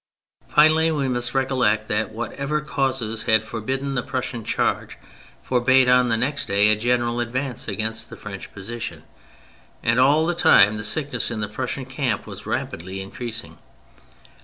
Finally, 0.47 0.89
we 0.89 1.07
must 1.07 1.35
recollect 1.35 1.87
that 1.87 2.11
whatever 2.11 2.59
causes 2.59 3.25
had 3.25 3.43
forbidden 3.43 3.93
the 3.93 4.01
Prussian 4.01 4.43
charge 4.43 4.97
for 5.43 5.61
bade 5.61 5.87
on 5.87 6.07
the 6.09 6.17
next 6.17 6.47
day 6.47 6.69
a 6.69 6.75
general 6.75 7.19
advance 7.19 7.67
against 7.67 8.09
the 8.09 8.17
French 8.17 8.51
position. 8.51 9.03
And 9.83 9.99
all 9.99 10.25
the 10.25 10.33
time 10.33 10.77
the 10.77 10.83
sickness 10.83 11.29
in 11.29 11.39
the 11.41 11.47
Prussian 11.47 11.85
camp 11.85 12.25
was 12.25 12.47
rapidly 12.47 12.99
increasing. 12.99 13.59